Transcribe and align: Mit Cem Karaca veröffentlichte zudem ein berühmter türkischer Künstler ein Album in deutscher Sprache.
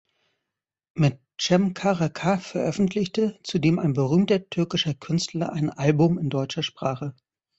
Mit 0.95 1.19
Cem 1.39 1.75
Karaca 1.75 2.39
veröffentlichte 2.39 3.37
zudem 3.43 3.77
ein 3.77 3.93
berühmter 3.93 4.49
türkischer 4.49 4.95
Künstler 4.95 5.53
ein 5.53 5.69
Album 5.69 6.17
in 6.17 6.31
deutscher 6.31 6.63
Sprache. 6.63 7.13